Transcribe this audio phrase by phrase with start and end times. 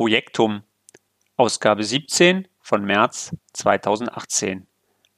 [0.00, 0.62] Projektum,
[1.36, 4.66] Ausgabe 17 von März 2018.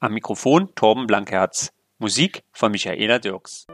[0.01, 1.71] Am Mikrofon Torben Blankherz.
[1.99, 3.65] Musik von Michaela Dirks.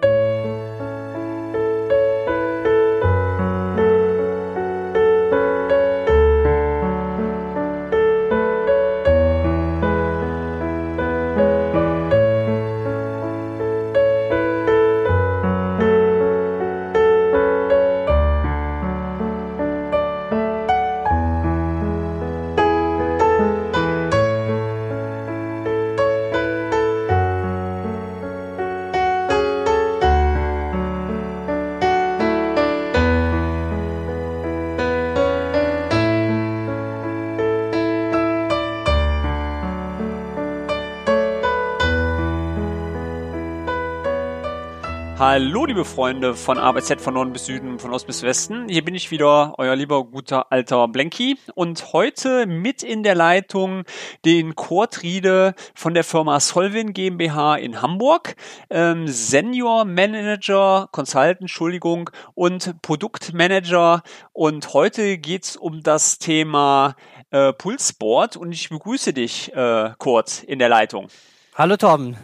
[45.20, 48.70] Hallo, liebe Freunde von ABZ von Norden bis Süden, von Ost bis Westen.
[48.70, 51.38] Hier bin ich wieder, euer lieber guter alter Blanky.
[51.56, 53.84] Und heute mit in der Leitung
[54.24, 58.38] den Kurt Riede von der Firma Solvin GmbH in Hamburg,
[58.70, 64.04] ähm, Senior Manager, Consultant, Entschuldigung, und Produktmanager.
[64.32, 66.96] Und heute geht's um das Thema
[67.32, 68.38] äh, Pulsboard.
[68.38, 71.10] Und ich begrüße dich, äh, Kurt, in der Leitung.
[71.56, 72.16] Hallo Torben.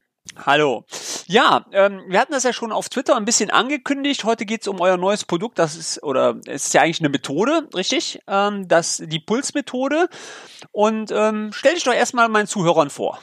[0.44, 0.86] Hallo.
[1.28, 4.26] Ja, ähm, wir hatten das ja schon auf Twitter ein bisschen angekündigt.
[4.26, 5.58] Heute geht es um euer neues Produkt.
[5.60, 8.20] Das ist, oder es ist ja eigentlich eine Methode, richtig?
[8.28, 10.10] Ähm, das, die Pulsmethode.
[10.72, 13.20] Und ähm, stell dich doch erstmal meinen Zuhörern vor.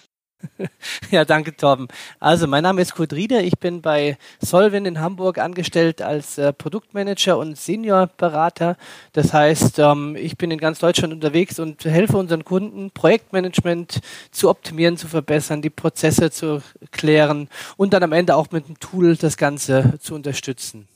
[1.10, 1.88] Ja, danke, Torben.
[2.20, 3.42] Also, mein Name ist Kurt Rieder.
[3.42, 8.76] Ich bin bei Solvin in Hamburg angestellt als äh, Produktmanager und Seniorberater.
[9.12, 14.48] Das heißt, ähm, ich bin in ganz Deutschland unterwegs und helfe unseren Kunden, Projektmanagement zu
[14.48, 19.16] optimieren, zu verbessern, die Prozesse zu klären und dann am Ende auch mit einem Tool
[19.16, 20.88] das Ganze zu unterstützen.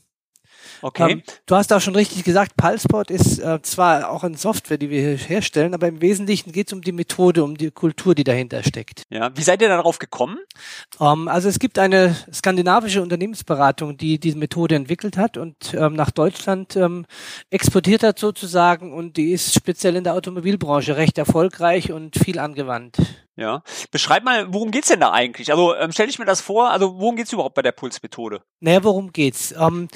[0.83, 1.13] Okay.
[1.13, 4.91] Ähm, du hast auch schon richtig gesagt, Pulseport ist äh, zwar auch eine Software, die
[4.91, 8.25] wir hier herstellen, aber im Wesentlichen geht es um die Methode, um die Kultur, die
[8.25, 9.03] dahinter steckt.
[9.11, 10.39] Ja, wie seid ihr darauf gekommen?
[11.01, 16.11] Ähm, also es gibt eine skandinavische Unternehmensberatung, die diese Methode entwickelt hat und ähm, nach
[16.11, 17.07] Deutschland ähm,
[17.51, 22.97] exportiert hat sozusagen und die ist speziell in der Automobilbranche recht erfolgreich und viel angewandt.
[23.37, 23.63] Ja.
[23.91, 25.51] Beschreib mal, worum geht's denn da eigentlich?
[25.51, 28.41] Also ähm, stell ich mir das vor, also worum geht's überhaupt bei der Pulsmethode?
[28.61, 29.53] Naja, worum geht's?
[29.53, 29.89] Ähm,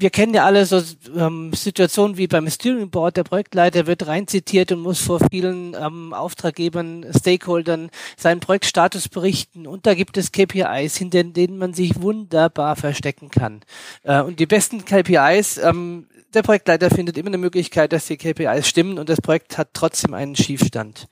[0.00, 0.80] wir kennen ja alle so
[1.16, 3.16] ähm, Situationen wie beim Steering Board.
[3.16, 9.66] Der Projektleiter wird reinzitiert und muss vor vielen ähm, Auftraggebern, Stakeholdern seinen Projektstatus berichten.
[9.66, 13.62] Und da gibt es KPIs, hinter denen man sich wunderbar verstecken kann.
[14.04, 18.68] Äh, und die besten KPIs, ähm, der Projektleiter findet immer eine Möglichkeit, dass die KPIs
[18.68, 21.08] stimmen und das Projekt hat trotzdem einen Schiefstand.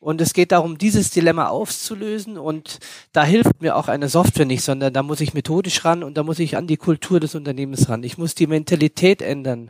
[0.00, 2.38] Und es geht darum, dieses Dilemma aufzulösen.
[2.38, 2.78] Und
[3.12, 6.22] da hilft mir auch eine Software nicht, sondern da muss ich methodisch ran und da
[6.22, 8.02] muss ich an die Kultur des Unternehmens ran.
[8.02, 9.68] Ich muss die Mentalität ändern.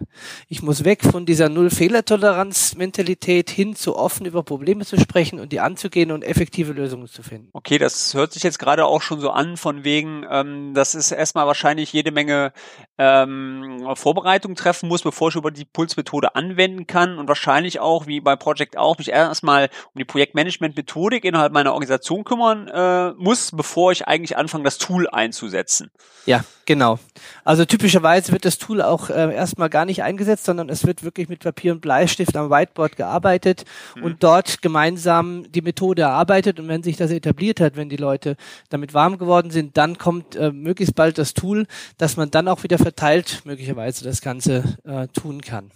[0.49, 5.59] Ich muss weg von dieser Null-Fehlertoleranz-Mentalität hin zu offen über Probleme zu sprechen und die
[5.59, 7.49] anzugehen und effektive Lösungen zu finden.
[7.53, 11.11] Okay, das hört sich jetzt gerade auch schon so an, von wegen, ähm, das ist
[11.11, 12.53] erstmal wahrscheinlich jede Menge
[12.99, 18.21] ähm, Vorbereitung treffen muss, bevor ich über die Pulsmethode anwenden kann und wahrscheinlich auch, wie
[18.21, 23.91] bei Project auch, mich erstmal um die Projektmanagement-Methodik innerhalb meiner Organisation kümmern äh, muss, bevor
[23.91, 25.91] ich eigentlich anfange, das Tool einzusetzen.
[26.27, 26.99] Ja, genau.
[27.43, 31.31] Also typischerweise wird das Tool auch äh, erstmal gar nicht eingesetzt, sondern es wird wirklich
[31.31, 33.65] mit Papier und Bleistift am Whiteboard gearbeitet
[33.97, 34.03] mhm.
[34.03, 36.61] und dort gemeinsam die Methode erarbeitet.
[36.61, 38.37] Und wenn sich das etabliert hat, wenn die Leute
[38.69, 41.67] damit warm geworden sind, dann kommt äh, möglichst bald das Tool,
[41.97, 45.71] dass man dann auch wieder verteilt möglicherweise das Ganze äh, tun kann.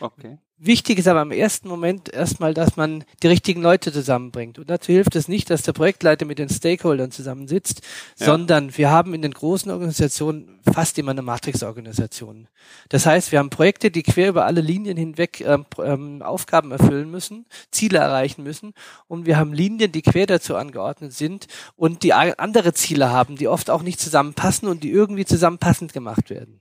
[0.00, 0.38] Okay.
[0.62, 4.58] Wichtig ist aber im ersten Moment erstmal, dass man die richtigen Leute zusammenbringt.
[4.58, 7.80] Und dazu hilft es nicht, dass der Projektleiter mit den Stakeholdern zusammensitzt,
[8.18, 8.26] ja.
[8.26, 12.46] sondern wir haben in den großen Organisationen fast immer eine Matrix-Organisation.
[12.90, 17.10] Das heißt, wir haben Projekte, die quer über alle Linien hinweg ähm, ähm, Aufgaben erfüllen
[17.10, 18.74] müssen, Ziele erreichen müssen.
[19.08, 23.48] Und wir haben Linien, die quer dazu angeordnet sind und die andere Ziele haben, die
[23.48, 26.60] oft auch nicht zusammenpassen und die irgendwie zusammenpassend gemacht werden.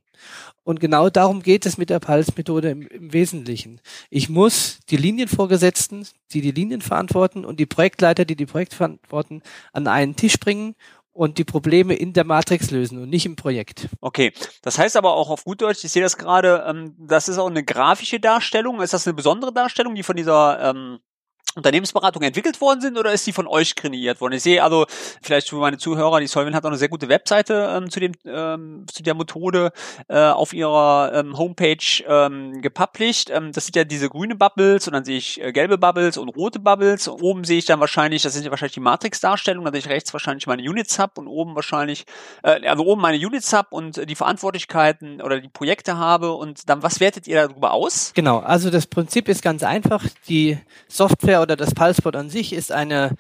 [0.64, 3.82] Und genau darum geht es mit der Pulse-Methode im, im, Wesentlichen.
[4.10, 9.42] Ich muss die Linienvorgesetzten, die die Linien verantworten und die Projektleiter, die die Projekte verantworten,
[9.74, 10.76] an einen Tisch bringen
[11.12, 13.90] und die Probleme in der Matrix lösen und nicht im Projekt.
[14.00, 17.38] Okay, das heißt aber auch auf gut Deutsch, ich sehe das gerade, ähm, das ist
[17.38, 18.80] auch eine grafische Darstellung.
[18.82, 21.00] Ist das eine besondere Darstellung, die von dieser ähm,
[21.56, 24.34] Unternehmensberatung entwickelt worden sind oder ist die von euch kreiert worden?
[24.34, 24.86] Ich sehe also
[25.22, 28.14] vielleicht für meine Zuhörer, die Solvin hat auch eine sehr gute Webseite ähm, zu dem
[28.26, 29.72] ähm, zu der Methode
[30.08, 33.30] äh, auf ihrer ähm, Homepage ähm, gepublished.
[33.30, 36.30] Ähm, das sind ja diese grüne Bubbles und dann sehe ich äh, gelbe Bubbles und
[36.30, 37.08] rote Bubbles.
[37.08, 40.14] Und oben sehe ich dann wahrscheinlich, das sind ja wahrscheinlich die Matrix-Darstellungen, sehe ich rechts
[40.14, 42.06] wahrscheinlich meine Units Hub und oben wahrscheinlich,
[42.44, 46.84] äh, also oben meine Units Hub und die Verantwortlichkeiten oder die Projekte habe und dann
[46.84, 48.12] was wertet ihr darüber aus?
[48.14, 50.06] Genau, also das Prinzip ist ganz einfach.
[50.28, 50.58] Die
[50.88, 53.12] Software oder das Pulseboard an sich ist eine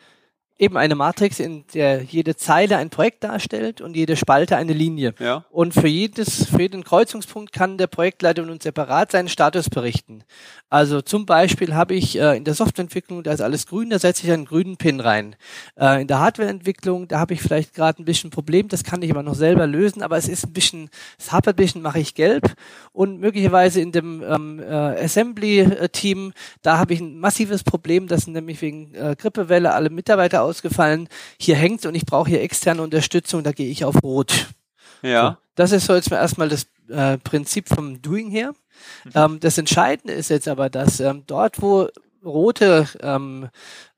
[0.59, 5.15] eben eine Matrix, in der jede Zeile ein Projekt darstellt und jede Spalte eine Linie.
[5.17, 5.45] Ja.
[5.50, 10.23] Und für jedes, für jeden Kreuzungspunkt kann der Projektleiter nun separat seinen Status berichten.
[10.69, 14.27] Also zum Beispiel habe ich äh, in der Softwareentwicklung, da ist alles grün, da setze
[14.27, 15.35] ich einen grünen Pin rein.
[15.79, 19.09] Äh, in der Hardwareentwicklung, da habe ich vielleicht gerade ein bisschen Problem, das kann ich
[19.09, 22.13] aber noch selber lösen, aber es ist ein bisschen, es hapert ein bisschen, mache ich
[22.13, 22.53] gelb.
[22.91, 28.33] Und möglicherweise in dem ähm, äh, Assembly-Team, da habe ich ein massives Problem, das sind
[28.33, 31.07] nämlich wegen äh, Grippewelle alle Mitarbeiter ausgefallen.
[31.40, 34.48] Hier hängt und ich brauche hier externe Unterstützung, da gehe ich auf Rot.
[35.01, 35.30] Ja.
[35.30, 38.54] So, das ist so jetzt mal erstmal das äh, Prinzip vom Doing her.
[39.06, 39.12] Mhm.
[39.16, 41.88] Ähm, das Entscheidende ist jetzt aber, dass ähm, dort, wo
[42.24, 43.50] rote ähm,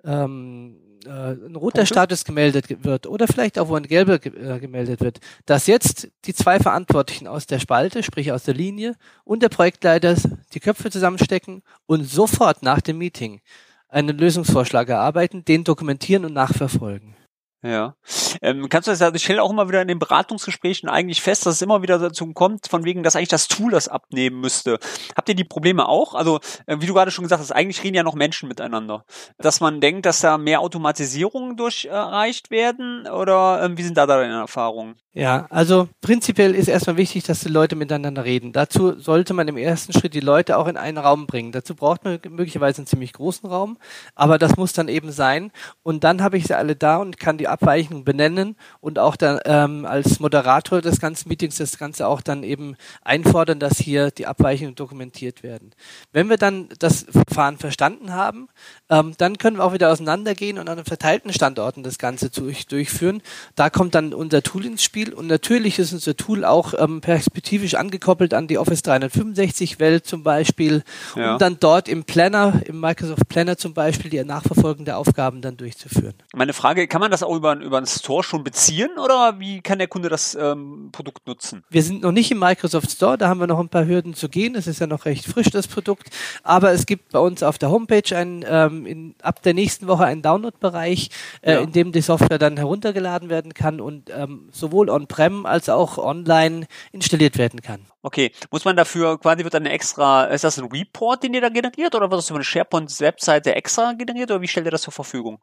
[0.04, 0.76] ähm,
[1.06, 1.86] äh, ein roter Punkte?
[1.88, 6.10] Status gemeldet wird oder vielleicht auch wo ein gelber ge äh, gemeldet wird, dass jetzt
[6.26, 10.16] die zwei Verantwortlichen aus der Spalte, sprich aus der Linie und der Projektleiter
[10.54, 13.42] die Köpfe zusammenstecken und sofort nach dem Meeting
[13.92, 17.16] einen Lösungsvorschlag erarbeiten, den dokumentieren und nachverfolgen.
[17.64, 17.96] Ja.
[18.42, 21.46] Ähm, kannst du das ja, ich stelle auch immer wieder in den Beratungsgesprächen eigentlich fest,
[21.46, 24.80] dass es immer wieder dazu kommt, von wegen, dass eigentlich das Tool das abnehmen müsste.
[25.16, 26.16] Habt ihr die Probleme auch?
[26.16, 29.06] Also, äh, wie du gerade schon gesagt hast, eigentlich reden ja noch Menschen miteinander.
[29.38, 34.08] Dass man denkt, dass da mehr Automatisierungen durch erreicht werden oder äh, wie sind da
[34.08, 34.96] deine Erfahrungen?
[35.14, 38.54] Ja, also prinzipiell ist erstmal wichtig, dass die Leute miteinander reden.
[38.54, 41.52] Dazu sollte man im ersten Schritt die Leute auch in einen Raum bringen.
[41.52, 43.78] Dazu braucht man möglicherweise einen ziemlich großen Raum,
[44.16, 45.52] aber das muss dann eben sein.
[45.84, 49.40] Und dann habe ich sie alle da und kann die Abweichungen benennen und auch dann
[49.46, 54.28] ähm, als Moderator des ganzen Meetings das Ganze auch dann eben einfordern, dass hier die
[54.28, 55.72] Abweichungen dokumentiert werden.
[56.12, 58.48] Wenn wir dann das Verfahren verstanden haben,
[58.90, 63.22] ähm, dann können wir auch wieder auseinandergehen und an verteilten Standorten das Ganze durch, durchführen.
[63.56, 67.76] Da kommt dann unser Tool ins Spiel und natürlich ist unser Tool auch ähm, perspektivisch
[67.76, 70.84] angekoppelt an die Office 365 Welt zum Beispiel,
[71.16, 71.34] ja.
[71.34, 75.58] um dann dort im Planner, im Microsoft Planner zum Beispiel, die Nachverfolgung der Aufgaben dann
[75.58, 76.14] durchzuführen.
[76.34, 79.80] Meine Frage, kann man das auch über, über einen Store schon beziehen oder wie kann
[79.80, 81.64] der Kunde das ähm, Produkt nutzen?
[81.70, 84.30] Wir sind noch nicht im Microsoft Store, da haben wir noch ein paar Hürden zu
[84.30, 84.56] gehen.
[84.56, 86.10] Es ist ja noch recht frisch, das Produkt.
[86.44, 90.06] Aber es gibt bei uns auf der Homepage ein, ähm, in, ab der nächsten Woche
[90.06, 91.10] einen Download-Bereich,
[91.42, 91.60] äh, ja.
[91.62, 96.68] in dem die Software dann heruntergeladen werden kann und ähm, sowohl on-prem als auch online
[96.92, 97.82] installiert werden kann.
[98.04, 101.50] Okay, muss man dafür quasi wird eine extra, ist das ein Report, den ihr da
[101.50, 104.94] generiert oder wird das über eine SharePoint-Webseite extra generiert oder wie stellt ihr das zur
[104.94, 105.40] Verfügung?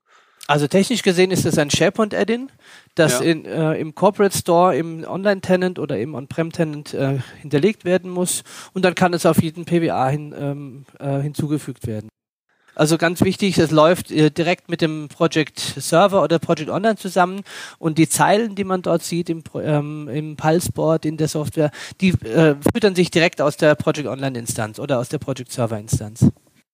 [0.48, 2.50] Also technisch gesehen ist es ein SharePoint-Add-in,
[2.94, 3.26] das ja.
[3.26, 8.82] in, äh, im Corporate Store, im Online-Tenant oder im On-Prem-Tenant äh, hinterlegt werden muss und
[8.82, 12.08] dann kann es auf jeden PWA hin, ähm, äh, hinzugefügt werden.
[12.74, 17.42] Also ganz wichtig, es läuft äh, direkt mit dem Project Server oder Project Online zusammen
[17.78, 22.10] und die Zeilen, die man dort sieht im, ähm, im Pulseboard in der Software, die
[22.24, 26.24] äh, füttern sich direkt aus der Project Online Instanz oder aus der Project Server Instanz.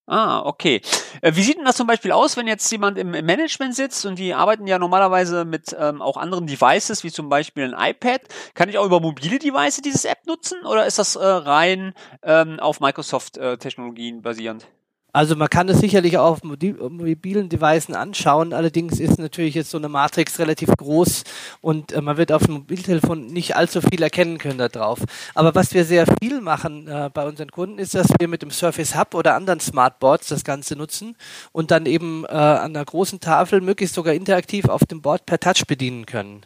[0.06, 0.82] Ah, okay.
[1.22, 4.18] Äh, wie sieht denn das zum Beispiel aus, wenn jetzt jemand im, Management sitzt und
[4.18, 8.20] die arbeiten ja normalerweise mit ähm, auch anderen Devices, wie zum Beispiel ein iPad?
[8.52, 12.60] Kann ich auch über mobile Devices dieses App nutzen oder ist das äh, rein ähm,
[12.60, 14.66] auf Microsoft-Technologien äh, basierend?
[15.14, 19.78] Also man kann es sicherlich auch auf mobilen Devices anschauen, allerdings ist natürlich jetzt so
[19.78, 21.22] eine Matrix relativ groß
[21.60, 24.98] und äh, man wird auf dem Mobiltelefon nicht allzu viel erkennen können da drauf.
[25.36, 28.50] Aber was wir sehr viel machen äh, bei unseren Kunden ist, dass wir mit dem
[28.50, 31.14] Surface Hub oder anderen Smartboards das Ganze nutzen
[31.52, 35.38] und dann eben äh, an einer großen Tafel möglichst sogar interaktiv auf dem Board per
[35.38, 36.44] Touch bedienen können.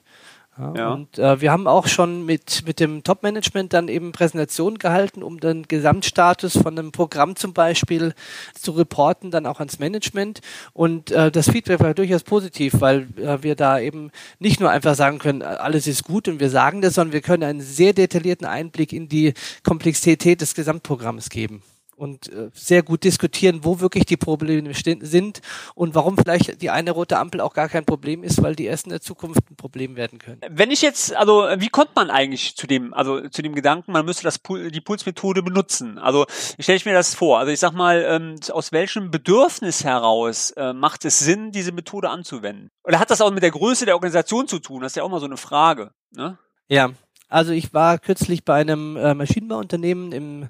[0.59, 0.93] Ja, ja.
[0.93, 5.39] Und äh, wir haben auch schon mit, mit dem Top-Management dann eben Präsentationen gehalten, um
[5.39, 8.15] den Gesamtstatus von einem Programm zum Beispiel
[8.55, 10.41] zu reporten, dann auch ans Management.
[10.73, 14.11] Und äh, das Feedback war durchaus positiv, weil äh, wir da eben
[14.41, 17.45] nicht nur einfach sagen können, alles ist gut und wir sagen das, sondern wir können
[17.45, 21.63] einen sehr detaillierten Einblick in die Komplexität des Gesamtprogramms geben
[21.99, 25.41] und äh, sehr gut diskutieren, wo wirklich die Probleme sind
[25.75, 28.87] und warum vielleicht die eine rote Ampel auch gar kein Problem ist, weil die erst
[28.87, 30.41] in der Zukunft ein Problem werden können.
[30.49, 34.05] Wenn ich jetzt, also wie kommt man eigentlich zu dem, also zu dem Gedanken, man
[34.05, 35.99] müsste das die Pulsmethode benutzen?
[35.99, 36.27] Also
[36.59, 37.39] stelle ich mir das vor.
[37.39, 42.11] Also ich sag mal, ähm, aus welchem Bedürfnis heraus äh, macht es Sinn, diese Methode
[42.11, 42.71] anzuwenden?
[42.85, 44.83] Oder hat das auch mit der Größe der Organisation zu tun?
[44.83, 45.91] Das ist ja auch mal so eine Frage.
[46.13, 46.39] Ne?
[46.69, 46.91] Ja,
[47.29, 50.49] Also ich war kürzlich bei einem äh, Maschinenbauunternehmen im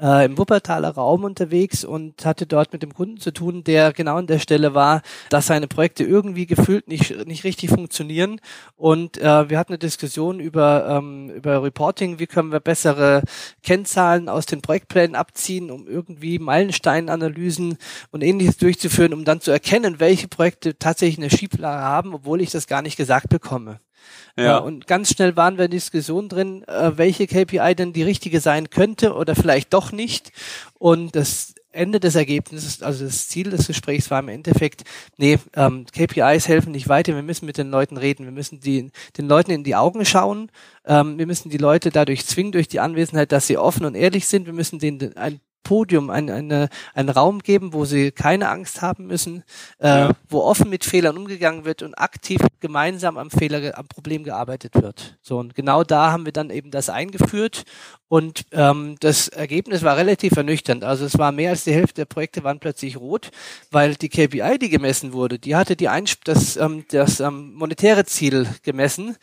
[0.00, 4.16] äh, im Wuppertaler Raum unterwegs und hatte dort mit dem Kunden zu tun, der genau
[4.16, 8.40] an der Stelle war, dass seine Projekte irgendwie gefühlt nicht, nicht richtig funktionieren.
[8.76, 13.22] Und äh, wir hatten eine Diskussion über, ähm, über Reporting, wie können wir bessere
[13.62, 17.78] Kennzahlen aus den Projektplänen abziehen, um irgendwie Meilensteinanalysen
[18.10, 22.50] und ähnliches durchzuführen, um dann zu erkennen, welche Projekte tatsächlich eine Schieflage haben, obwohl ich
[22.50, 23.80] das gar nicht gesagt bekomme.
[24.36, 24.44] Ja.
[24.44, 24.58] ja.
[24.58, 28.70] und ganz schnell waren wir in Diskussion drin, äh, welche KPI denn die richtige sein
[28.70, 30.32] könnte oder vielleicht doch nicht.
[30.78, 34.84] Und das Ende des Ergebnisses, also das Ziel des Gesprächs war im Endeffekt,
[35.16, 38.90] nee, ähm, KPIs helfen nicht weiter, wir müssen mit den Leuten reden, wir müssen die,
[39.16, 40.50] den Leuten in die Augen schauen,
[40.86, 44.26] ähm, wir müssen die Leute dadurch zwingen, durch die Anwesenheit, dass sie offen und ehrlich
[44.26, 48.80] sind, wir müssen denen ein Podium, ein, eine, einen Raum geben, wo sie keine Angst
[48.82, 49.44] haben müssen,
[49.78, 50.10] äh, ja.
[50.28, 55.18] wo offen mit Fehlern umgegangen wird und aktiv gemeinsam am Fehler, am Problem gearbeitet wird.
[55.20, 57.64] So und genau da haben wir dann eben das eingeführt
[58.08, 60.82] und ähm, das Ergebnis war relativ ernüchternd.
[60.82, 63.30] Also es war mehr als die Hälfte der Projekte waren plötzlich rot,
[63.70, 68.06] weil die KPI, die gemessen wurde, die hatte die Einsp das, ähm, das ähm, monetäre
[68.06, 69.16] Ziel gemessen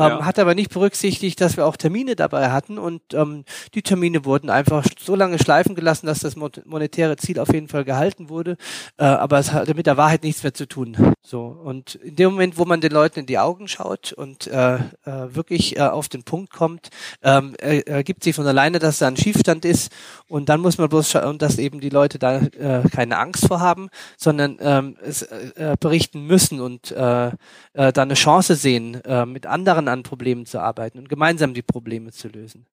[0.00, 0.24] ja.
[0.24, 4.50] Hat aber nicht berücksichtigt, dass wir auch Termine dabei hatten und ähm, die Termine wurden
[4.50, 8.56] einfach so lange schleifen gelassen, dass das monetäre Ziel auf jeden Fall gehalten wurde.
[8.98, 11.14] Äh, aber es hatte mit der Wahrheit nichts mehr zu tun.
[11.22, 14.74] So und in dem Moment, wo man den Leuten in die Augen schaut und äh,
[14.74, 16.90] äh, wirklich äh, auf den Punkt kommt,
[17.22, 19.90] ähm, ergibt sich von alleine, dass da ein Schiefstand ist
[20.28, 23.60] und dann muss man bloß schauen, dass eben die Leute da äh, keine Angst vor
[23.60, 27.28] haben, sondern ähm, es äh, berichten müssen und äh,
[27.72, 31.62] äh, da eine Chance sehen, äh, mit anderen an Problemen zu arbeiten und gemeinsam die
[31.62, 32.66] Probleme zu lösen.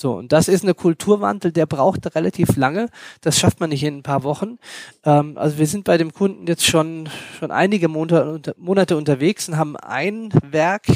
[0.00, 2.88] So, und das ist eine Kulturwandel, der braucht relativ lange.
[3.20, 4.60] Das schafft man nicht in ein paar Wochen.
[5.04, 9.56] Ähm, also wir sind bei dem Kunden jetzt schon, schon einige Monate, Monate unterwegs und
[9.56, 10.86] haben ein Werk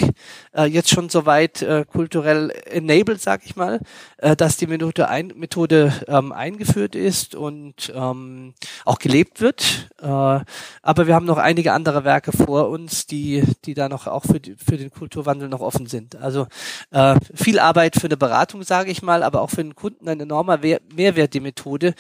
[0.57, 3.81] äh, jetzt schon soweit äh, kulturell enabled, sag ich mal,
[4.19, 8.55] äh, dass die Methode, ein, Methode ähm, eingeführt ist und ähm,
[8.85, 9.91] auch gelebt wird.
[10.01, 14.23] Äh, aber wir haben noch einige andere Werke vor uns, die, die da noch auch
[14.23, 16.15] für, die, für den Kulturwandel noch offen sind.
[16.15, 16.47] Also
[16.93, 20.21] äh, viel Arbeit für eine Beratung, sage ich mal, aber auch für den Kunden ein
[20.21, 21.95] enormer Mehrwert, die Methode,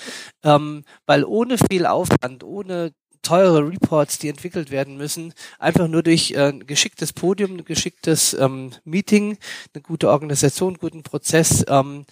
[0.44, 6.32] ähm, weil ohne viel Aufwand, ohne teure Reports, die entwickelt werden müssen, einfach nur durch
[6.32, 9.38] äh, ein geschicktes Podium, ein geschicktes ähm, Meeting,
[9.72, 12.04] eine gute Organisation, guten Prozess ähm,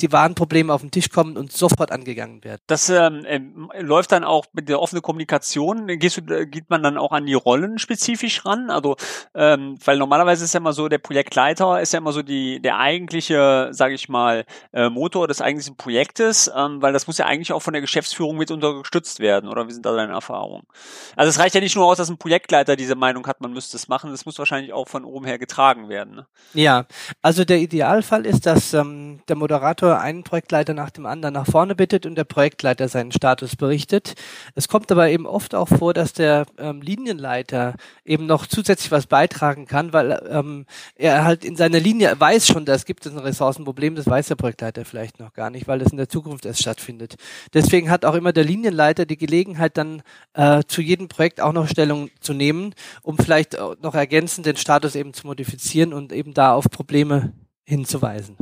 [0.00, 2.60] die wahren Probleme auf den Tisch kommen und sofort angegangen werden.
[2.66, 5.86] Das ähm, äh, läuft dann auch mit der offenen Kommunikation.
[5.86, 8.70] Gehst du, äh, geht man dann auch an die Rollen spezifisch ran?
[8.70, 8.96] Also,
[9.34, 12.78] ähm, weil normalerweise ist ja immer so, der Projektleiter ist ja immer so die der
[12.78, 17.52] eigentliche, sage ich mal, äh, Motor des eigentlichen Projektes, ähm, weil das muss ja eigentlich
[17.52, 19.48] auch von der Geschäftsführung mit unterstützt werden.
[19.48, 20.66] Oder wie sind da deine Erfahrungen?
[21.14, 23.76] Also es reicht ja nicht nur aus, dass ein Projektleiter diese Meinung hat, man müsste
[23.76, 24.10] es machen.
[24.10, 26.16] Das muss wahrscheinlich auch von oben her getragen werden.
[26.16, 26.26] Ne?
[26.54, 26.86] Ja,
[27.22, 31.46] also der Idealfall ist, dass ähm, der Moderator Moderator einen Projektleiter nach dem anderen nach
[31.46, 34.14] vorne bittet und der Projektleiter seinen Status berichtet.
[34.54, 37.74] Es kommt aber eben oft auch vor, dass der ähm, Linienleiter
[38.04, 42.64] eben noch zusätzlich was beitragen kann, weil ähm, er halt in seiner Linie weiß schon,
[42.64, 45.92] dass gibt es ein Ressourcenproblem, das weiß der Projektleiter vielleicht noch gar nicht, weil das
[45.92, 47.16] in der Zukunft erst stattfindet.
[47.52, 50.02] Deswegen hat auch immer der Linienleiter die Gelegenheit, dann
[50.34, 54.94] äh, zu jedem Projekt auch noch Stellung zu nehmen, um vielleicht noch ergänzend den Status
[54.94, 57.32] eben zu modifizieren und eben da auf Probleme
[57.64, 58.36] hinzuweisen.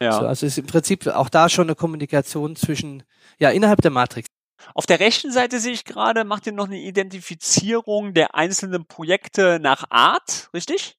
[0.00, 0.12] Ja.
[0.12, 3.02] So, also ist im Prinzip auch da schon eine Kommunikation zwischen,
[3.38, 4.28] ja, innerhalb der Matrix.
[4.74, 9.58] Auf der rechten Seite sehe ich gerade, macht ihr noch eine Identifizierung der einzelnen Projekte
[9.60, 10.96] nach Art, richtig?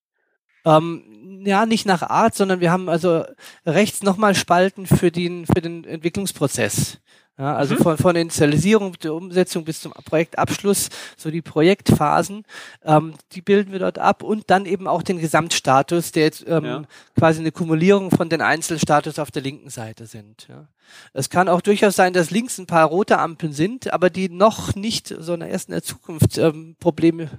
[0.66, 3.24] Ähm, ja, nicht nach Art, sondern wir haben also
[3.66, 7.00] rechts nochmal Spalten für den, für den Entwicklungsprozess.
[7.40, 7.80] Ja, also mhm.
[7.80, 12.44] von, von der Initialisierung, der Umsetzung bis zum Projektabschluss, so die Projektphasen,
[12.84, 16.66] ähm, die bilden wir dort ab und dann eben auch den Gesamtstatus, der jetzt ähm,
[16.66, 16.84] ja.
[17.16, 20.48] quasi eine Kumulierung von den Einzelstatus auf der linken Seite sind.
[20.50, 20.68] Ja.
[21.14, 24.74] Es kann auch durchaus sein, dass links ein paar rote Ampeln sind, aber die noch
[24.74, 27.30] nicht, so in der ersten der Zukunft, ähm, Probleme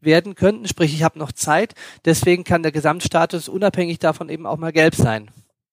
[0.00, 0.68] werden könnten.
[0.68, 1.74] Sprich, ich habe noch Zeit.
[2.04, 5.32] Deswegen kann der Gesamtstatus unabhängig davon eben auch mal gelb sein.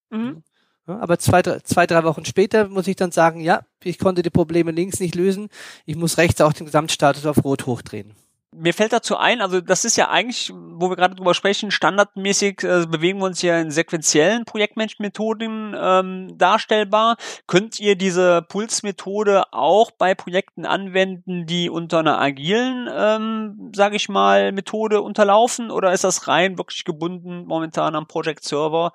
[0.09, 0.43] Mhm.
[0.87, 4.71] Aber zwei, zwei, drei Wochen später muss ich dann sagen, ja, ich konnte die Probleme
[4.71, 5.49] links nicht lösen.
[5.85, 8.13] Ich muss rechts auch den Gesamtstatus auf Rot hochdrehen.
[8.57, 12.63] Mir fällt dazu ein, also das ist ja eigentlich, wo wir gerade drüber sprechen, standardmäßig
[12.63, 17.17] äh, bewegen wir uns ja in sequenziellen Projektmanagement-Methoden ähm, darstellbar.
[17.47, 24.07] Könnt ihr diese Pulsmethode auch bei Projekten anwenden, die unter einer agilen, ähm, sage ich
[24.07, 25.69] mal, Methode unterlaufen?
[25.69, 28.93] Oder ist das rein wirklich gebunden momentan am Project Server?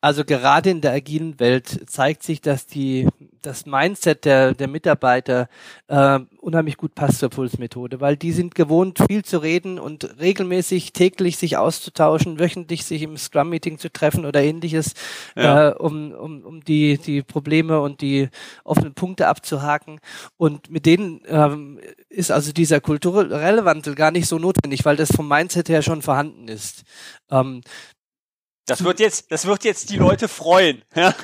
[0.00, 3.06] Also gerade in der agilen Welt zeigt sich, dass die
[3.42, 5.48] das Mindset der, der Mitarbeiter
[5.88, 10.92] äh, unheimlich gut passt zur Pulsmethode, weil die sind gewohnt, viel zu reden und regelmäßig
[10.92, 14.94] täglich sich auszutauschen, wöchentlich sich im Scrum-Meeting zu treffen oder ähnliches,
[15.36, 15.70] ja.
[15.70, 18.28] äh, um, um, um die, die Probleme und die
[18.64, 20.00] offenen Punkte abzuhaken.
[20.36, 21.78] Und mit denen ähm,
[22.08, 26.02] ist also dieser kulturelle Wandel gar nicht so notwendig, weil das vom Mindset her schon
[26.02, 26.84] vorhanden ist.
[27.30, 27.62] Ähm,
[28.70, 30.82] das wird jetzt, das wird jetzt die Leute freuen.
[30.94, 31.14] ja,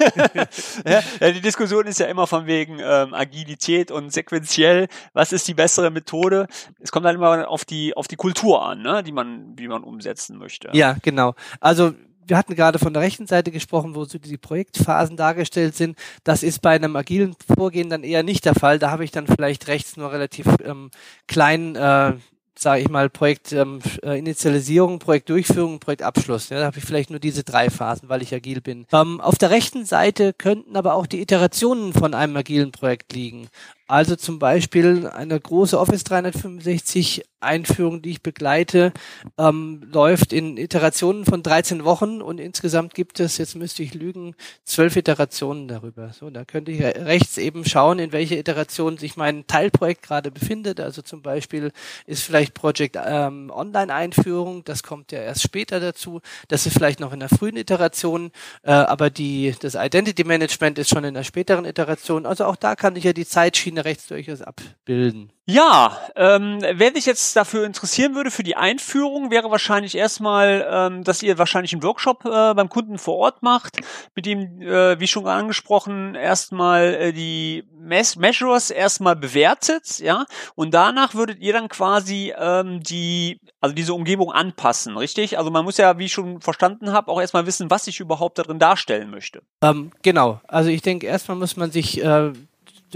[1.20, 4.88] die Diskussion ist ja immer von wegen ähm, Agilität und sequenziell.
[5.12, 6.48] Was ist die bessere Methode?
[6.80, 9.84] Es kommt halt immer auf die auf die Kultur an, ne, die man wie man
[9.84, 10.70] umsetzen möchte.
[10.72, 11.34] Ja, genau.
[11.60, 11.94] Also
[12.26, 15.96] wir hatten gerade von der rechten Seite gesprochen, wo so die Projektphasen dargestellt sind.
[16.24, 18.80] Das ist bei einem agilen Vorgehen dann eher nicht der Fall.
[18.80, 20.90] Da habe ich dann vielleicht rechts nur relativ ähm,
[21.28, 22.14] kleinen äh,
[22.58, 26.48] sage ich mal, Projektinitialisierung, ähm, äh, Projektdurchführung, Projektabschluss.
[26.48, 28.86] Ja, da habe ich vielleicht nur diese drei Phasen, weil ich agil bin.
[28.92, 33.48] Ähm, auf der rechten Seite könnten aber auch die Iterationen von einem agilen Projekt liegen.
[33.88, 38.92] Also zum Beispiel eine große Office 365 Einführung, die ich begleite,
[39.38, 44.34] ähm, läuft in Iterationen von 13 Wochen und insgesamt gibt es, jetzt müsste ich lügen,
[44.64, 46.10] zwölf Iterationen darüber.
[46.18, 50.80] So, da könnte ich rechts eben schauen, in welche Iteration sich mein Teilprojekt gerade befindet.
[50.80, 51.72] Also zum Beispiel
[52.06, 56.20] ist vielleicht Project ähm, Online-Einführung, das kommt ja erst später dazu.
[56.48, 60.90] Das ist vielleicht noch in der frühen Iteration, äh, aber die, das Identity Management ist
[60.90, 62.26] schon in der späteren Iteration.
[62.26, 65.32] Also auch da kann ich ja die Zeitschiene rechts durchaus abbilden.
[65.48, 71.04] Ja, ähm, wer sich jetzt dafür interessieren würde für die Einführung, wäre wahrscheinlich erstmal, ähm,
[71.04, 73.76] dass ihr wahrscheinlich einen Workshop äh, beim Kunden vor Ort macht,
[74.16, 80.74] mit dem, äh, wie schon angesprochen, erstmal äh, die Mes Measures erstmal bewertet, ja, und
[80.74, 85.38] danach würdet ihr dann quasi ähm, die, also diese Umgebung anpassen, richtig?
[85.38, 88.38] Also man muss ja, wie ich schon verstanden habe, auch erstmal wissen, was ich überhaupt
[88.38, 89.42] darin darstellen möchte.
[89.62, 92.32] Ähm, genau, also ich denke, erstmal muss man sich äh,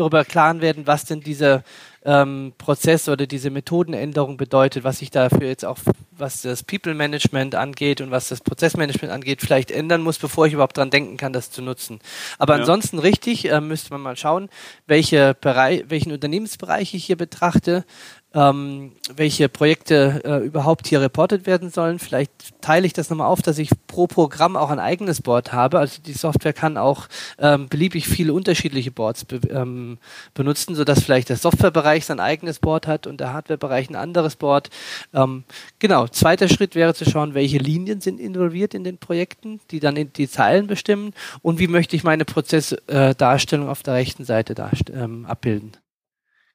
[0.01, 1.63] darüber klar werden, was denn dieser
[2.05, 5.79] ähm, Prozess oder diese Methodenänderung bedeutet, was sich dafür jetzt auch,
[6.11, 10.55] was das People Management angeht und was das Prozessmanagement angeht, vielleicht ändern muss, bevor ich
[10.55, 12.01] überhaupt dran denken kann, das zu nutzen.
[12.39, 12.61] Aber ja.
[12.61, 14.49] ansonsten richtig, äh, müsste man mal schauen,
[14.87, 17.85] welche Bereich, welchen Unternehmensbereich ich hier betrachte,
[18.33, 21.99] ähm, welche Projekte äh, überhaupt hier reportet werden sollen.
[21.99, 25.81] Vielleicht teile ich das nochmal auf, dass ich pro Programm auch ein eigenes Board habe.
[25.81, 27.09] Also die Software kann auch
[27.39, 29.99] ähm, beliebig viele unterschiedliche Boards be ähm,
[30.35, 34.71] benutzen, sodass vielleicht der Softwarebereich sein eigenes Board hat und der Hardwarebereich ein anderes Board.
[35.13, 35.45] Ähm,
[35.81, 39.97] genau, zweiter Schritt wäre zu schauen, welche Linien sind involviert in den Projekten, die dann
[39.97, 44.55] in die Zeilen bestimmen und wie möchte ich meine Prozessdarstellung äh, auf der rechten Seite
[44.93, 45.73] ähm, abbilden.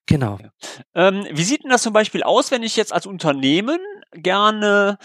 [0.08, 0.38] Genau.
[0.94, 3.80] Ähm, wie sieht denn das zum Beispiel aus, wenn ich jetzt als Unternehmen
[4.14, 4.98] gerne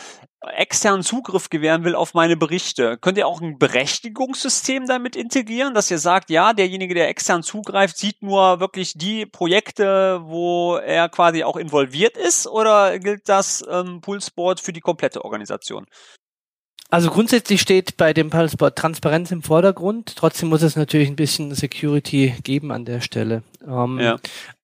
[0.43, 2.99] externen Zugriff gewähren will auf meine Berichte?
[2.99, 7.97] Könnt ihr auch ein Berechtigungssystem damit integrieren, dass ihr sagt, ja, derjenige, der extern zugreift,
[7.97, 14.01] sieht nur wirklich die Projekte, wo er quasi auch involviert ist, oder gilt das ähm,
[14.03, 15.87] Pulseboard für die komplette Organisation?
[16.91, 20.17] Also grundsätzlich steht bei dem Pulseboard Transparenz im Vordergrund.
[20.17, 23.45] Trotzdem muss es natürlich ein bisschen Security geben an der Stelle.
[23.65, 24.17] Ähm, ja.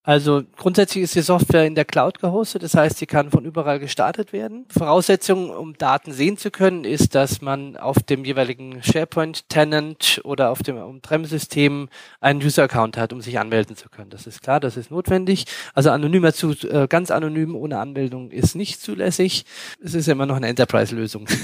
[0.06, 3.80] Also grundsätzlich ist die Software in der Cloud gehostet, das heißt, sie kann von überall
[3.80, 4.64] gestartet werden.
[4.68, 10.62] Voraussetzung, um Daten sehen zu können, ist, dass man auf dem jeweiligen SharePoint-Tenant oder auf
[10.62, 11.88] dem On-Prem-System
[12.20, 14.10] einen User-Account hat, um sich anmelden zu können.
[14.10, 15.46] Das ist klar, das ist notwendig.
[15.74, 19.44] Also anonymer zu, äh, ganz anonym ohne Anmeldung ist nicht zulässig.
[19.82, 21.26] Es ist immer noch eine Enterprise-Lösung.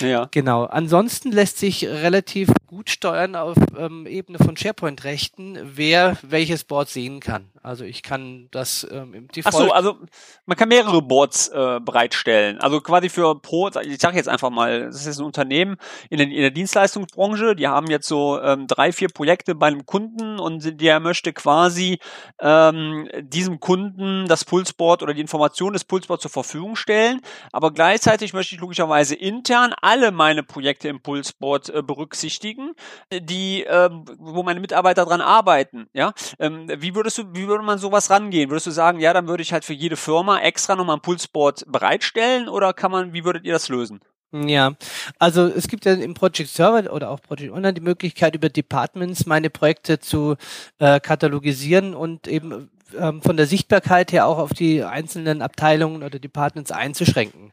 [0.00, 0.26] Ja.
[0.32, 0.64] Genau.
[0.64, 7.20] Ansonsten lässt sich relativ gut steuern auf ähm, Ebene von SharePoint-Rechten, wer welches Board sehen
[7.20, 7.51] kann.
[7.62, 9.54] Also ich kann das ähm, im Default.
[9.54, 9.98] Ach so, also
[10.46, 12.58] man kann mehrere Boards äh, bereitstellen.
[12.58, 15.76] Also quasi für pro, ich sage jetzt einfach mal, das ist ein Unternehmen
[16.10, 19.86] in, den, in der Dienstleistungsbranche, die haben jetzt so ähm, drei, vier Projekte bei einem
[19.86, 22.00] Kunden und der möchte quasi
[22.40, 27.20] ähm, diesem Kunden das Pulsboard oder die Information des Pulsboards zur Verfügung stellen.
[27.52, 32.72] Aber gleichzeitig möchte ich logischerweise intern alle meine Projekte im Pulsboard äh, berücksichtigen,
[33.12, 35.86] die, äh, wo meine Mitarbeiter dran arbeiten.
[35.92, 38.50] Ja, ähm, wie würdest du, wie würde man sowas rangehen?
[38.50, 41.64] Würdest du sagen, ja, dann würde ich halt für jede Firma extra nochmal ein Pulsboard
[41.68, 44.00] bereitstellen oder kann man, wie würdet ihr das lösen?
[44.32, 44.72] Ja,
[45.18, 49.26] also es gibt ja im Project Server oder auch Project Online die Möglichkeit, über Departments
[49.26, 50.36] meine Projekte zu
[50.78, 56.18] äh, katalogisieren und eben ähm, von der Sichtbarkeit her auch auf die einzelnen Abteilungen oder
[56.18, 57.52] Departments einzuschränken.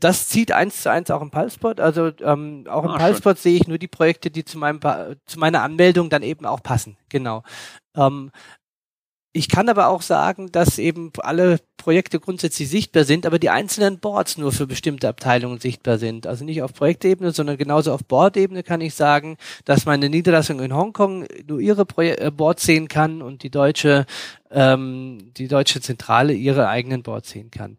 [0.00, 1.80] Das zieht eins zu eins auch im Pulseport.
[1.80, 4.80] Also ähm, auch im ah, Pulseport sehe ich nur die Projekte, die zu meinem
[5.24, 6.98] zu meiner Anmeldung dann eben auch passen.
[7.08, 7.42] Genau.
[7.96, 8.30] Ähm,
[9.32, 13.98] ich kann aber auch sagen, dass eben alle Projekte grundsätzlich sichtbar sind, aber die einzelnen
[13.98, 16.26] Boards nur für bestimmte Abteilungen sichtbar sind.
[16.26, 20.74] Also nicht auf Projektebene, sondern genauso auf Boardebene kann ich sagen, dass meine Niederlassung in
[20.74, 24.06] Hongkong nur ihre äh, Boards sehen kann und die deutsche,
[24.50, 27.76] ähm, die deutsche Zentrale ihre eigenen Boards sehen kann.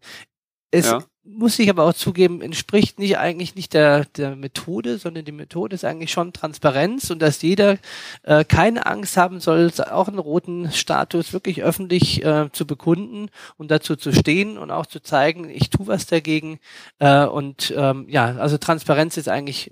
[0.70, 1.00] Es ja
[1.32, 5.74] muss ich aber auch zugeben, entspricht nicht eigentlich nicht der, der Methode, sondern die Methode
[5.74, 7.78] ist eigentlich schon Transparenz und dass jeder
[8.22, 13.70] äh, keine Angst haben soll, auch einen roten Status wirklich öffentlich äh, zu bekunden und
[13.70, 16.58] dazu zu stehen und auch zu zeigen, ich tue was dagegen.
[16.98, 19.70] Äh, und ähm, ja, also Transparenz ist eigentlich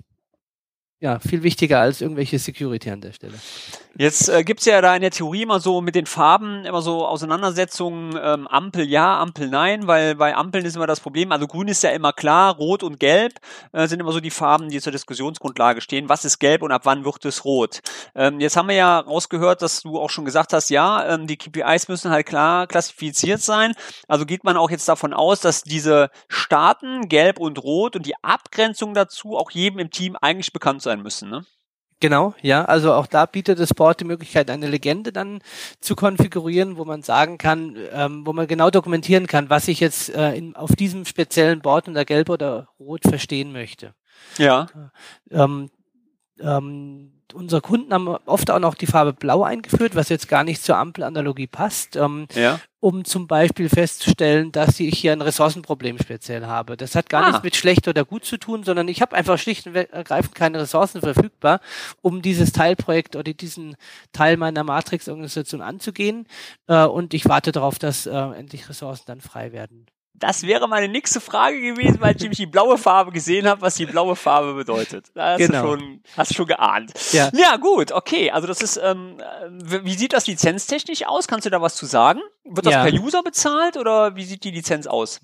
[1.01, 3.35] ja, viel wichtiger als irgendwelche Security an der Stelle.
[3.97, 7.05] Jetzt äh, gibt's ja da in der Theorie immer so mit den Farben immer so
[7.05, 11.67] Auseinandersetzungen, ähm, Ampel ja, Ampel nein, weil bei Ampeln ist immer das Problem, also grün
[11.67, 13.33] ist ja immer klar, rot und gelb
[13.73, 16.07] äh, sind immer so die Farben, die zur Diskussionsgrundlage stehen.
[16.07, 17.79] Was ist gelb und ab wann wird es rot?
[18.15, 21.35] Ähm, jetzt haben wir ja rausgehört, dass du auch schon gesagt hast, ja, ähm, die
[21.37, 23.73] KPIs müssen halt klar klassifiziert sein.
[24.07, 28.15] Also geht man auch jetzt davon aus, dass diese Staaten, gelb und rot und die
[28.21, 31.45] Abgrenzung dazu auch jedem im Team eigentlich bekannt sein müssen, ne?
[32.01, 32.63] Genau, ja.
[32.65, 35.41] Also auch da bietet das Board die Möglichkeit, eine Legende dann
[35.81, 40.09] zu konfigurieren, wo man sagen kann, ähm, wo man genau dokumentieren kann, was ich jetzt
[40.09, 43.93] äh, in, auf diesem speziellen Board unter Gelb oder Rot verstehen möchte.
[44.37, 44.67] Ja.
[45.29, 45.69] Ähm,
[46.39, 50.63] ähm, unsere Kunden haben oft auch noch die Farbe Blau eingeführt, was jetzt gar nicht
[50.63, 52.59] zur Ampelanalogie passt, ähm, ja.
[52.79, 56.77] um zum Beispiel festzustellen, dass ich hier ein Ressourcenproblem speziell habe.
[56.77, 57.27] Das hat gar ah.
[57.27, 60.59] nichts mit schlecht oder gut zu tun, sondern ich habe einfach schlicht und ergreifend keine
[60.59, 61.61] Ressourcen verfügbar,
[62.01, 63.75] um dieses Teilprojekt oder diesen
[64.11, 66.27] Teil meiner Matrix-Organisation anzugehen.
[66.67, 69.85] Äh, und ich warte darauf, dass äh, endlich Ressourcen dann frei werden.
[70.19, 73.75] Das wäre meine nächste Frage gewesen, weil ich nämlich die blaue Farbe gesehen habe, was
[73.75, 75.07] die blaue Farbe bedeutet.
[75.13, 75.61] Da hast genau.
[75.61, 76.91] du schon, hast du schon geahnt.
[77.11, 77.29] Ja.
[77.33, 78.31] ja, gut, okay.
[78.31, 79.17] Also das ist, ähm,
[79.51, 81.27] wie sieht das lizenztechnisch aus?
[81.27, 82.19] Kannst du da was zu sagen?
[82.43, 82.83] Wird das ja.
[82.83, 85.21] per User bezahlt oder wie sieht die Lizenz aus?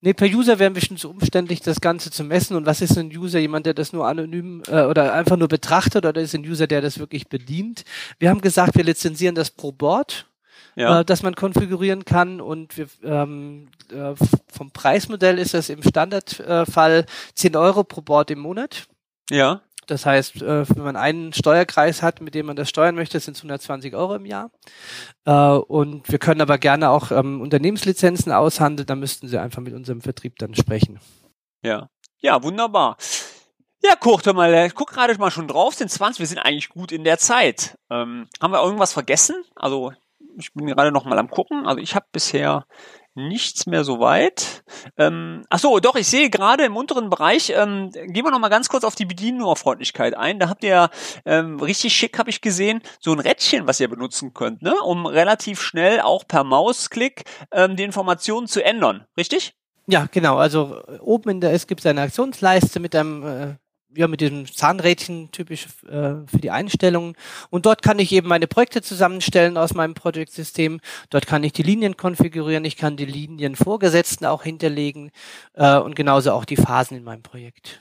[0.00, 2.56] Nee, per User wäre ein bisschen zu umständlich, das Ganze zu messen.
[2.56, 3.38] Und was ist ein User?
[3.38, 6.82] Jemand, der das nur anonym äh, oder einfach nur betrachtet oder ist ein User, der
[6.82, 7.84] das wirklich bedient?
[8.18, 10.26] Wir haben gesagt, wir lizenzieren das pro Board
[10.76, 11.00] ja.
[11.00, 12.40] äh, das man konfigurieren kann.
[12.40, 14.14] Und wir, ähm, äh,
[14.52, 18.86] vom Preismodell ist das im Standardfall 10 Euro pro Board im Monat.
[19.30, 19.62] Ja.
[19.90, 23.36] Das heißt, äh, wenn man einen Steuerkreis hat, mit dem man das steuern möchte, sind
[23.36, 24.52] es 120 Euro im Jahr.
[25.24, 28.86] Äh, und wir können aber gerne auch ähm, Unternehmenslizenzen aushandeln.
[28.86, 31.00] Da müssten Sie einfach mit unserem Vertrieb dann sprechen.
[31.62, 31.88] Ja,
[32.20, 32.98] ja, wunderbar.
[33.82, 36.68] Ja, Kurt, hör mal, ich guck gerade mal schon drauf, sind 20, wir sind eigentlich
[36.68, 37.76] gut in der Zeit.
[37.90, 39.42] Ähm, haben wir irgendwas vergessen?
[39.56, 39.92] Also
[40.40, 41.66] ich bin gerade noch mal am gucken.
[41.66, 42.64] Also ich habe bisher
[43.14, 44.62] nichts mehr so weit.
[44.96, 48.48] Ähm, ach so, doch, ich sehe gerade im unteren Bereich, ähm, gehen wir noch mal
[48.48, 50.38] ganz kurz auf die Bedienungsfreundlichkeit ein.
[50.38, 50.90] Da habt ihr
[51.24, 54.74] ähm, richtig schick, habe ich gesehen, so ein Rädchen, was ihr benutzen könnt, ne?
[54.82, 59.54] um relativ schnell auch per Mausklick ähm, die Informationen zu ändern, richtig?
[59.86, 60.36] Ja, genau.
[60.36, 63.54] Also oben in der es gibt eine Aktionsleiste mit einem äh,
[63.94, 67.16] ja, mit diesem Zahnrädchen typisch äh, für die Einstellungen.
[67.50, 70.80] Und dort kann ich eben meine Projekte zusammenstellen aus meinem Projektsystem.
[71.10, 72.64] Dort kann ich die Linien konfigurieren.
[72.64, 75.10] Ich kann die Linienvorgesetzten auch hinterlegen
[75.54, 77.80] äh, und genauso auch die Phasen in meinem Projekt.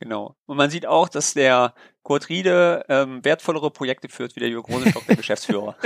[0.00, 0.34] Genau.
[0.46, 4.72] Und man sieht auch, dass der Kurt Riede ähm, wertvollere Projekte führt wie der Jürgen
[4.72, 5.76] Rosenstock, der Geschäftsführer.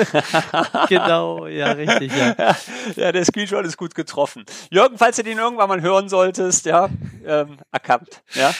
[0.88, 2.36] genau, ja, richtig, ja.
[2.96, 4.44] ja, der Screenshot ist gut getroffen.
[4.70, 6.88] Jürgen, falls du den irgendwann mal hören solltest, ja,
[7.26, 8.22] ähm, erkannt.
[8.34, 8.54] Ja.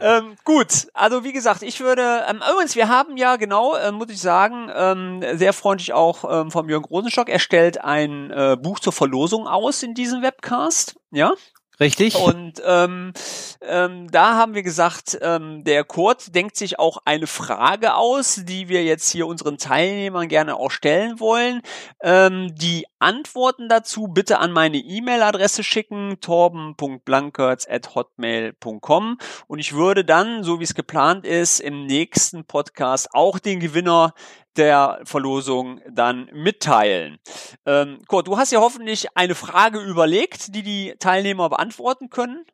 [0.00, 0.18] ja.
[0.18, 4.10] Ähm, gut, also wie gesagt, ich würde, ähm, übrigens, wir haben ja genau, äh, muss
[4.10, 8.80] ich sagen, ähm, sehr freundlich auch ähm, vom Jürgen Rosenstock, er stellt ein äh, Buch
[8.80, 10.96] zur Verlosung aus in diesem Webcast.
[11.10, 11.32] Ja,
[11.80, 12.16] Richtig.
[12.16, 13.14] Und ähm,
[13.62, 18.68] ähm, da haben wir gesagt, ähm, der Kurt denkt sich auch eine Frage aus, die
[18.68, 21.62] wir jetzt hier unseren Teilnehmern gerne auch stellen wollen.
[22.02, 29.16] Ähm, die Antworten dazu bitte an meine E-Mail-Adresse schicken, torben.blankertz.hotmail.com
[29.46, 34.12] und ich würde dann, so wie es geplant ist, im nächsten Podcast auch den Gewinner
[34.56, 37.18] der Verlosung dann mitteilen.
[37.66, 42.44] Ähm, Kurt, du hast ja hoffentlich eine Frage überlegt, die die Teilnehmer beantworten können.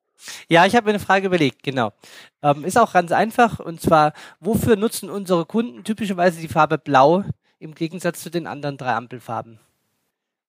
[0.48, 1.92] Ja, ich habe mir eine Frage überlegt, genau.
[2.42, 7.24] Ähm, ist auch ganz einfach und zwar, wofür nutzen unsere Kunden typischerweise die Farbe Blau
[7.58, 9.58] im Gegensatz zu den anderen drei Ampelfarben?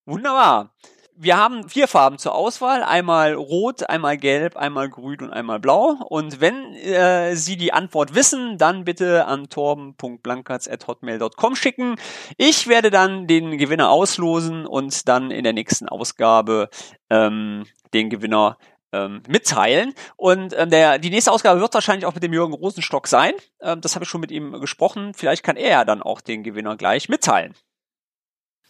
[0.06, 0.72] Wunderbar
[1.20, 2.84] wir haben vier Farben zur Auswahl.
[2.84, 5.98] Einmal rot, einmal gelb, einmal grün und einmal blau.
[6.10, 11.96] Und wenn äh, Sie die Antwort wissen, dann bitte an torben.blankatz.hotmail.com schicken.
[12.38, 16.70] Ich werde dann den Gewinner auslosen und dann in der nächsten Ausgabe
[17.10, 18.58] ähm, den Gewinner
[18.92, 19.94] ähm, mitteilen.
[20.16, 23.34] Und ähm, der, die nächste Ausgabe wird wahrscheinlich auch mit dem Jürgen Rosenstock sein.
[23.62, 25.14] Ähm, das habe ich schon mit ihm gesprochen.
[25.16, 27.54] Vielleicht kann er ja dann auch den Gewinner gleich mitteilen.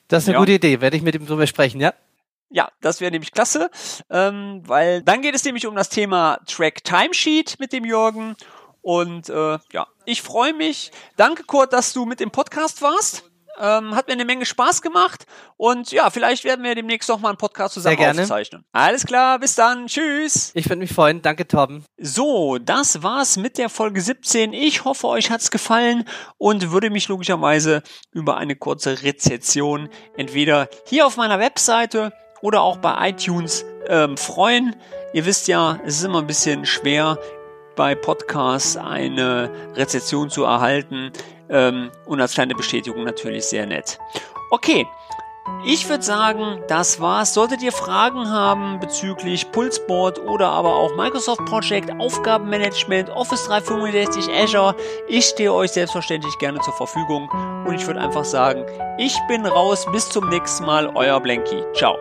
[0.07, 0.39] Das ist eine Ja.
[0.39, 1.93] gute Idee, werde ich mit ihm drüber sprechen, ja?
[2.49, 3.69] Ja, das wäre nämlich klasse,
[4.09, 8.35] ähm, weil dann geht es nämlich um das Thema Track Timesheet mit dem Jürgen.
[8.81, 10.91] Und äh, ja, ich freue mich.
[11.17, 13.23] Danke, Kurt, dass du mit im Podcast warst.
[13.59, 15.25] Ähm, hat mir eine Menge Spaß gemacht.
[15.57, 18.21] Und ja, vielleicht werden wir demnächst noch mal einen Podcast zusammen Sehr gerne.
[18.21, 18.63] aufzeichnen.
[18.71, 19.87] Alles klar, bis dann.
[19.87, 20.51] Tschüss.
[20.53, 21.21] Ich würde mich freuen.
[21.23, 21.83] Danke, Torben.
[21.97, 24.53] So, das war's mit der Folge 17.
[24.53, 26.05] Ich hoffe, euch hat's gefallen
[26.37, 27.81] und würde mich logischerweise
[28.11, 34.75] über eine kurze Rezession entweder hier auf meiner Webseite oder auch bei iTunes ähm, freuen.
[35.13, 37.17] Ihr wisst ja, es ist immer ein bisschen schwer,
[37.75, 41.11] bei Podcasts eine Rezession zu erhalten
[41.49, 43.99] ähm, und als kleine Bestätigung natürlich sehr nett.
[44.51, 44.85] Okay,
[45.65, 47.33] ich würde sagen, das war's.
[47.33, 54.75] Solltet ihr Fragen haben bezüglich Pulseboard oder aber auch Microsoft Project, Aufgabenmanagement, Office 365, Azure,
[55.07, 57.29] ich stehe euch selbstverständlich gerne zur Verfügung
[57.65, 58.65] und ich würde einfach sagen,
[58.97, 59.85] ich bin raus.
[59.91, 61.63] Bis zum nächsten Mal, euer Blanky.
[61.73, 61.97] Ciao.